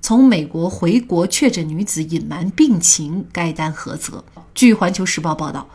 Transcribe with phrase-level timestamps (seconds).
[0.00, 4.24] 从美国回国确诊女子隐瞒病情，该担何责？
[4.54, 5.68] 据环球时报报道，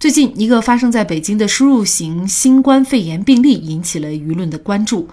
[0.00, 5.08] 最近一个发生在北京的输入型新冠肺炎病例引起了舆论的关注。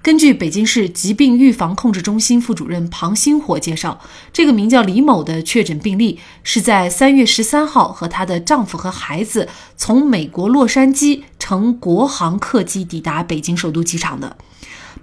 [0.00, 4.00] 根据北京市疾病预防控制中心副主任庞星火介绍，
[4.32, 14.36] 这个名叫李某的确诊病例是在三月十三号和她的丈夫和孩子从美国洛杉矶乘国航客机抵达北京首都机场的。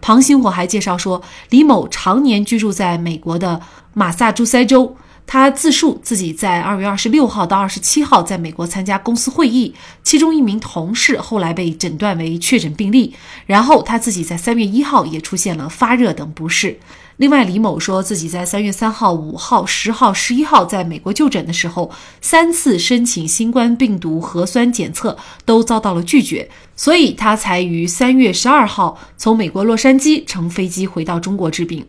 [0.01, 3.61] 庞星火还介绍说，李某常年居住在美国的
[3.93, 4.95] 马萨诸塞州。
[5.27, 13.15] 他自述自己在二月二十六号到二十七号在美国参加公司会议，其中一名同事后来被诊断为确诊病例。
[13.47, 16.77] 然后他自己在三月一号也出现了发热等不适。
[17.17, 31.85] 另外，李某说自己在三月三号、五号、十号、十一号在美国就诊的时候，三次申请新冠病毒核酸检测都遭到了拒绝，所以他才于三月十二号从美国洛杉矶乘飞机回到中国治病。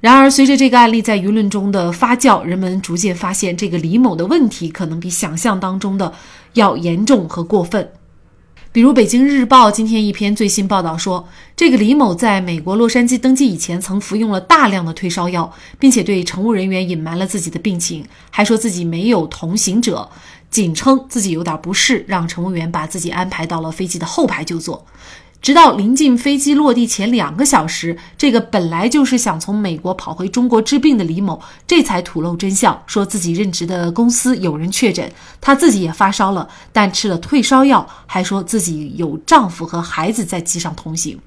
[0.00, 6.14] 然而，随着这个案例在舆论中的发酵，人们逐渐发现这个李某的问题可能比想象当中的
[6.54, 7.92] 要严重和过分。
[8.72, 20.08] 比如，《北京日报》今天一篇最新报道说，这个李某在美国洛杉矶登机以前，曾服用了大量的退烧药，并且对乘务人员隐瞒了自己的病情，还说自己没有同行者，
[20.52, 24.86] 仅称自己有点不适，让乘务员把自己安排到了飞机的后排就坐。
[25.40, 41.18] 直到临近飞机落地前两个小时，这个本来就是想从美国跑回中国治病的李某，这才吐露真相，说自己任职的公司有人确诊，他自己也发烧了，但吃了退烧药，还说自己有丈夫和孩子在机上同行。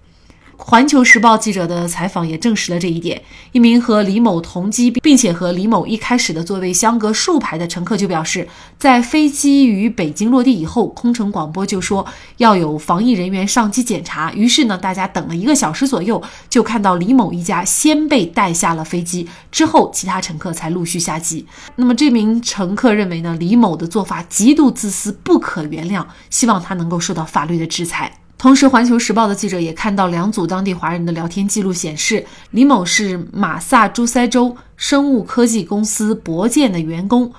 [0.65, 3.21] 环球时报记者的采访也证实了这一点。
[3.51, 8.47] 一名和李某同机，并且和李某一开始的座位相隔数排的乘客就表示，
[8.77, 12.05] 在飞机于北京落地以后，空乘广播就说
[12.37, 14.31] 要有防疫人员上机检查。
[14.31, 21.45] 于是呢，大家等了一个小时左右，就看到李某一家先被带下了飞机，之后其他乘客才陆续下机。
[21.75, 28.22] 那么这名乘客认为呢，李某的做法极度自私，不可原谅，希望他能够受到法律的制裁。
[28.43, 37.31] 同时，《环球时报》的记者也看到两组当地华人的聊天记录，显示李某是马萨诸塞州生物科技公司博健的员工。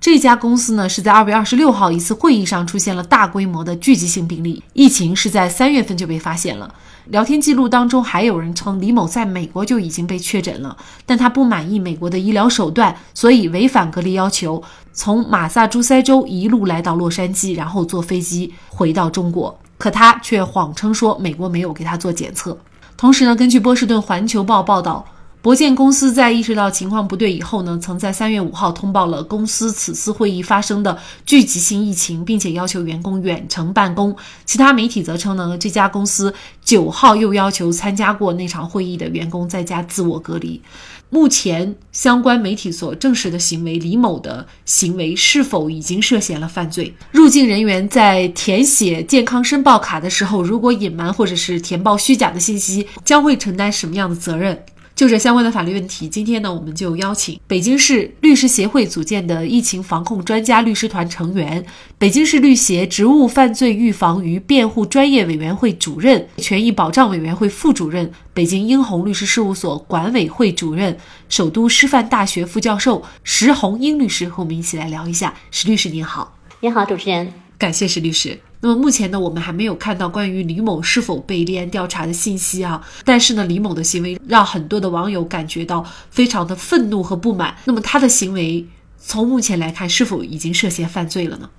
[0.00, 6.74] 这家公司呢，是在二月二十六号一次会议上出现了大规模的聚集性病例，疫情是在三月份就被发现了。
[7.10, 14.60] 聊天记录当中还有人称李某在美国就已经被确诊了，但他不满意美国的医疗手段，所以违反隔离要求，
[14.92, 19.56] 从马萨诸塞州一路来到洛杉矶，然后坐飞机回到中国。
[19.80, 22.56] 可他却谎称说美国没有给他做检测。
[22.98, 25.02] 同时呢，根据波士顿环球报报道，
[25.42, 34.14] 博建公司在意识到情况不对以后呢，曾在三月五号通报了公司此次会议发生的聚集性疫情，并且要求员工远程办公。
[34.44, 40.60] 其他媒体则称呢，这家公司九号又要求参加过那场会议的员工在家自我隔离。
[41.08, 46.94] 目前相关媒体所证实的行为，李某的行为是否已经涉嫌了犯罪？
[47.10, 54.62] 入境人员在填写健康申报卡的时候，如果隐瞒或者是填报虚假的信息，将会承担什么样的责任？
[54.94, 61.64] 就这相关的法律问题，今天呢，我们就邀请北京市律师协会组建的疫情防控专家律师团成员、
[61.96, 70.94] 北京市律协职务犯罪预防与辩护专业委员会主任、权益保障委员会副主任、北京英宏律师事务所管委会主任、
[71.30, 75.34] 首都师范大学副教授石红英律师和我们一起来聊一下。
[75.50, 78.40] 石律师您好，您好，主持人，感谢石律师。
[78.62, 82.82] 那么目前呢，我们还没有看到关于李某是否被立案调查的信息啊。
[83.04, 87.54] 但是呢，李某的行为让很多的网友感觉到非常的愤怒和不满。
[87.66, 88.66] 那么他的行为
[88.98, 91.50] 从目前来看，是否已经涉嫌犯罪了呢？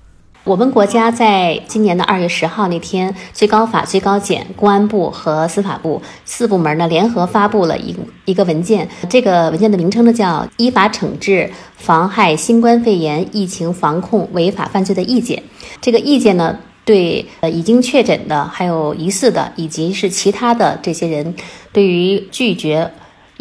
[0.44, 7.96] 我们国家在今年的二月十号那天，最高法、最高检、公安部和司法部四部门呢联合发布了一
[8.26, 8.90] 一个文件。
[9.08, 15.38] 这个文件的名称呢叫《依法惩治妨害新冠肺炎疫情防控违法犯罪的意见》。
[15.80, 16.58] 这个意见呢。
[16.84, 21.36] 对呃已经确诊的，还有疑似的，以及是其他的这些人，
[21.72, 22.92] 对于拒绝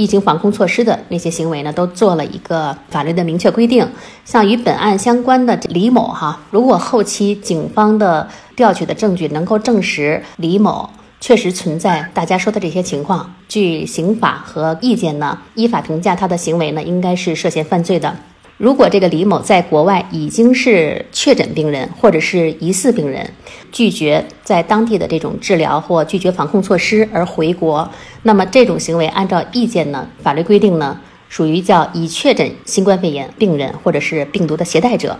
[0.01, 3.87] 疫情防控措施的那些行为呢，都做了一个法律的明确规定。
[4.25, 8.27] 像与本案相关的李某哈，如果后期警方的
[8.57, 10.89] 调取的证据能够证实李某
[11.21, 18.17] 确实存在大家说的这些情况，据刑法和意见呢，依法评价他的行为呢，应该是涉嫌犯罪的。
[18.57, 23.31] 如果这个李某在国外已经是确诊病人或者是疑似病人，
[23.73, 27.89] 拒绝在当地的这种治疗或拒绝防控措施而回国，
[28.23, 35.19] 那么这种行为按照意见呢，法律规定呢，属于叫已确诊新冠肺炎病人或者是病毒的携带者，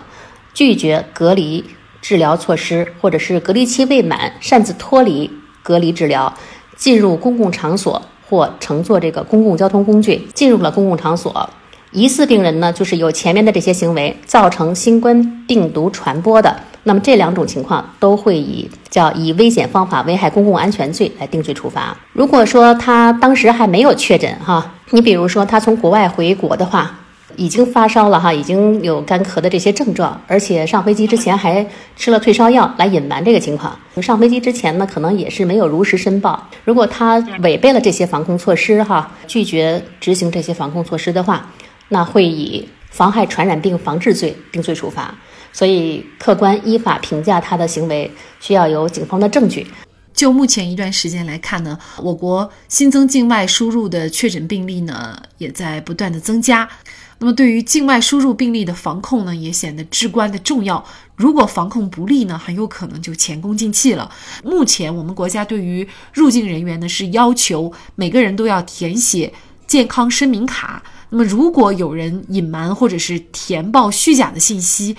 [0.53, 1.63] 拒绝隔离
[2.01, 5.29] 治疗措施或者是隔离期未满擅自脱离
[5.63, 6.33] 隔离治疗，
[6.75, 11.49] 进入公共场所或乘坐这个公共交通工具进入了公共场所。
[11.91, 21.95] 疑似病人呢，就是有前面的这些行为造成新冠病毒传播的，那么这两种情况都会以叫以危险方法危害公共安全罪来定罪处罚。
[22.13, 26.99] 如果说他当时还没有确诊哈，你比如说他从国外回国的话，
[27.35, 33.77] 已经发烧了哈，已经有干咳的这些症状，而且上飞机之前还吃了退烧药来隐瞒这个情况。
[34.01, 36.47] 上飞机之前呢，可能也是没有如实申报。
[36.65, 41.45] 如果他违背了这些防控措施哈，拒绝执行这些防控措施的话。
[41.93, 45.17] 那会以妨害传染病防治罪定罪处罚，
[45.51, 49.65] 所以客观依法评价他的行为需要有警方的证据。
[50.13, 56.69] 就目前一段时间来看呢，我国新增境外输入的确诊病例呢也在不断的增加。
[57.17, 60.83] 那么对于境外输入病例的防控呢，也显得至关的重要。
[61.15, 64.11] 如果防控不力呢，很有可能就前功尽弃了。
[64.43, 69.31] 目前我们国家对于入境人员呢是要求每个人都要填写
[69.65, 70.83] 健康声明卡。
[71.13, 74.95] 那么，如果有人隐瞒或者是填报虚假的信息，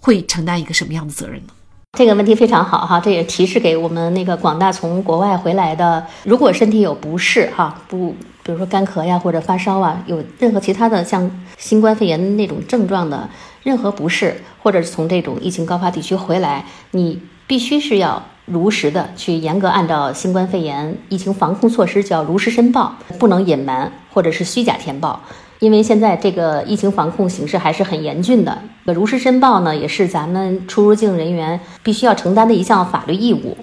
[0.00, 1.52] 会承担一个什么样的责任呢？
[1.96, 8.10] 这个问题非常好哈，这也提示给我们那个广大从国外回来的，如果身体有不适哈，不，
[8.42, 13.30] 比如说干咳呀或者发烧啊，有任何其他的像新冠肺炎那种症状的
[13.62, 25.22] 任何不适，或者是从这种疫情高发地区回来，你必须是要如实的去严格按照新冠肺炎疫情防控措施，叫如实申报，不能隐瞒或者是虚假填报。
[25.62, 33.56] 因为现在这个疫情防控形势还是很严峻的，如实申报呢，也是咱们出入境人员必须要承担的一项法律义务。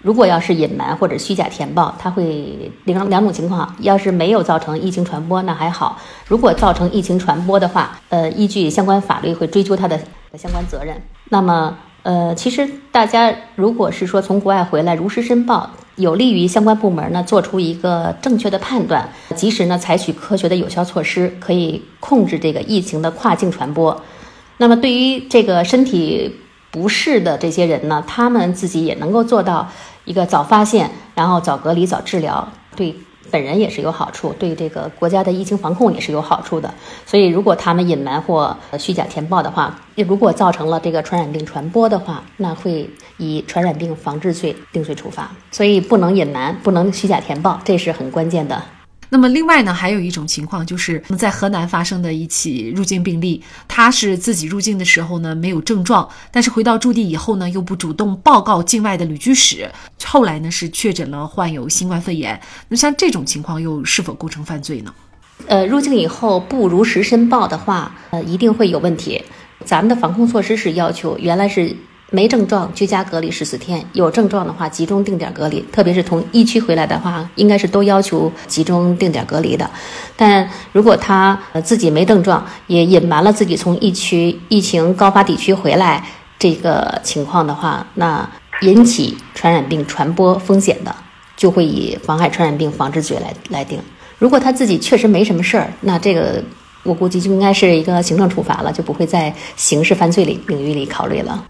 [0.00, 10.00] 如果要是隐瞒或者虚假填报，它会两两种情况：要是没有造成疫情传播，那还好；如果造成疫情传播的话，呃，依据相关法律会追究他的
[10.38, 10.96] 相关责任。
[11.28, 11.76] 那么。
[12.04, 24.02] 呃，其实大家如果是说从国外回来如实申报，有利于相关部门呢做出一个正确的判断，及时呢采取科学的有效措施，可以控制这个疫情的跨境传播。
[24.56, 26.34] 那么对于这个身体
[26.70, 29.68] 不适的这些人呢，他们自己也能够做到
[30.04, 32.94] 一个早发现，然后早隔离、早治疗，对。
[33.30, 36.72] 本人也是有好处，对这个国家的疫情防控也是有好处的。
[37.06, 45.30] 所以，如果他们隐瞒或虚假填报的话，如果造成了这个传染病传播的话，那会以传染病防治罪定罪处罚。
[45.50, 48.62] 所以，不能隐瞒，不能虚假填报，这是很关键的。
[49.14, 59.70] 那么另外呢，还有一种情况，就是在河南发生的一起入境病例，他是自己入境的时候呢没有症状，但是回到驻地以后呢又不主动报告境外的旅居史，
[60.04, 62.40] 后来呢是确诊了患有新冠肺炎。
[62.66, 64.92] 那像这种情况又是否构成犯罪呢？
[65.46, 69.22] 呃，入境以后不如实申报的话，呃，一定会有问题。
[69.64, 71.76] 咱们的防控措施是要求原来是。
[72.10, 75.60] 没症状居家隔离十四天，有症状的话集中定点隔离。
[75.72, 79.68] 特别是从疫区回来的话，应该是都要求集中定点隔离的。
[80.16, 86.04] 但如果他呃自己没症状，也隐瞒了自己从疫区疫情高发地区回来
[86.38, 88.28] 这个情况的话，那
[88.60, 90.94] 引起传染病传播风险的，
[91.36, 93.80] 就会以妨害传染病防治罪来来定。
[94.18, 96.40] 如果他自己确实没什么事儿，那这个
[96.84, 101.44] 我估计就应该是一个行政处罚了，就不会在刑事犯罪领领域里考虑了。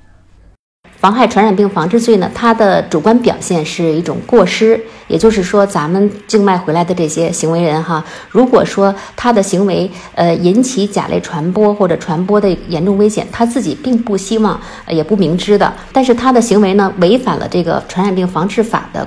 [1.04, 14.58] 妨害传染病防治罪呢，它的主观表现是一种过失，也就是说，咱们境外回来的这些行为人哈，如果说他的行为呃引起甲类传播或者传播的严重危险，他自己并不希望
[14.88, 19.06] 也不明知的，但是他的行为呢违反了这个传染病防治法的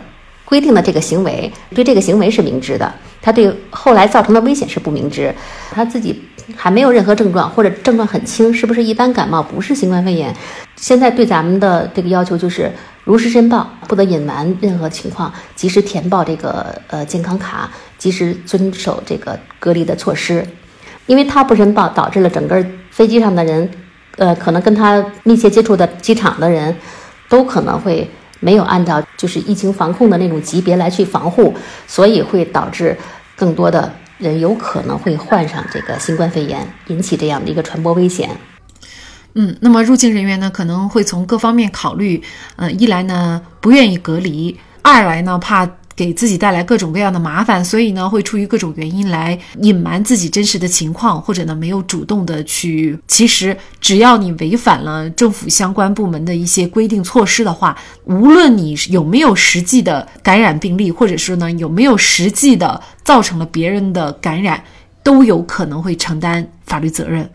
[0.49, 5.33] 规定的这个行为，对这个行为是明知的，他对后来造成的危险是不明知，
[5.71, 6.23] 他自己。
[6.55, 9.43] 还没有任何症状，或者症状很轻，是不是一般感冒？
[9.43, 10.33] 不是新冠肺炎。
[10.77, 12.71] 现在对咱们的这个要求就是
[13.03, 20.41] 如实申报，不得隐瞒任何情况，及时填报这个呃健康卡，及时遵守这个隔离的措施。
[21.05, 23.69] 因为他不申报，导致了整个飞机上的人，
[24.15, 26.73] 呃，可能跟他密切接触的机场的人，
[27.27, 28.09] 都可能会
[28.39, 31.53] 没有按照就是疫情防控的那种级别来去防护，
[31.87, 32.97] 所以会导致
[33.35, 33.91] 更多的。
[34.17, 38.27] 人有可能会患上这个新冠肺炎，引起这样的一个传播危险。
[39.35, 42.19] 嗯，那么入境人员呢，可能会从各方面考虑，
[42.55, 52.95] 呃，一来呢不愿意隔离，二来呢怕给自己带来各种各样的麻烦，所以呢，会出于各种原因来隐瞒自己真实的情况，或者呢，没有主动的去。
[53.07, 64.63] 其实，只要你违反了政府相关部门的一些规定措施的话，无论你有没有实际的感染病例，或者是呢有没有实际的造成了别人的感染，
[65.01, 67.27] 都有可能会承担法律责任。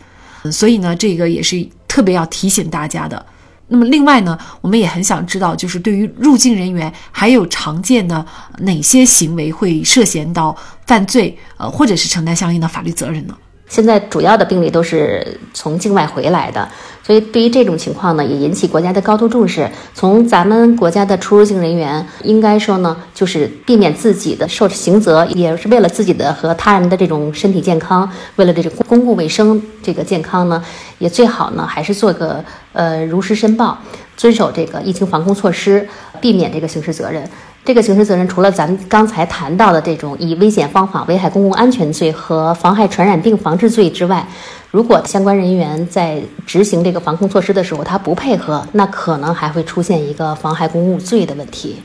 [0.53, 3.27] 所以呢，这个也是特别要提醒大家的。
[3.73, 8.25] 那么另外呢，我们也很想知道，就是对于入境人员，还有常见的
[8.59, 10.55] 哪些行为会涉嫌到
[10.87, 13.35] 犯罪，呃，或者是承担相应的法律责任呢？
[13.73, 16.69] 现在主要的病例都是从境外回来的，
[17.03, 19.67] 所以对于这种情况呢，也引起国家的高度重视。
[19.95, 30.63] 从咱们国家的出入境人员，应该说呢，就是避免自己的受刑责，也是为了自己的和他人的这种身体健康，为了这种公共卫生这个健康呢，
[30.99, 33.79] 也最好呢，还是做个呃如实申报，
[34.19, 35.89] 遵守这个疫情防控措施，
[36.21, 37.27] 避免这个刑事责任。
[37.65, 44.27] 这个刑事责任除了咱刚才谈到的这种以危险方法危害公共安全罪和妨害传染病防治罪之外，
[44.73, 51.77] 如果相关人员在执行这个防控措施的时候他不配合，那可能还会出现一个妨害公务罪的问题。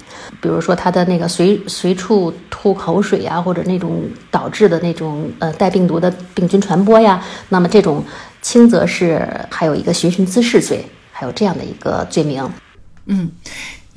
[0.41, 8.03] 比如说他的那个随随处吐口水呀，或者那种导致的那种呃带病毒的病菌传播呀，那么这种
[8.41, 12.49] 轻则是还有一个寻衅滋事罪，还有这样的一个罪名。
[13.05, 13.29] 嗯。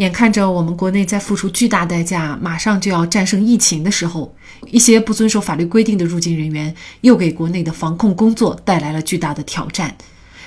[0.01, 4.35] 眼看着我们国内在付出巨大代价，马上就要战胜疫情的时候，
[4.71, 9.95] 一些不遵守法律规定的入境人员又给国内的防控工作带来了巨大的挑战。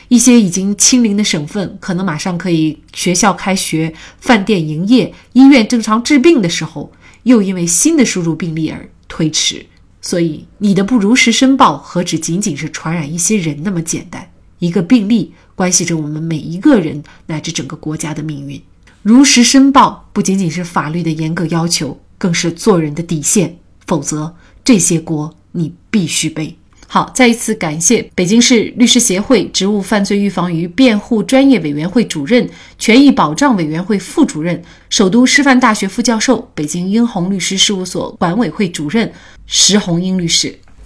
[0.07, 6.91] 一些已经清零的省份，可能马上可以学校开学、饭店营业、医院正常治病的时候，
[7.21, 9.63] 又因为新的输入病例而推迟。
[10.01, 14.31] 所以，你的不如实申报，何止仅仅是传染一些人那么简单？
[14.57, 18.59] 一个病例关系着我们每一个人乃至整个国家的命运。
[19.03, 23.57] 如实申报不仅仅是法律的严格要求，更是做人的底线。
[23.85, 24.33] 否则，
[24.63, 26.57] 这些锅你必须背。
[26.87, 39.11] 好，再一次感谢北京市律师协会职务犯罪预防与辩护专业委员会主任、权益保障委员会副主任、首都师范大学副教授、北京英宏律师事务所管委会主任
[39.47, 40.57] 石红英律师。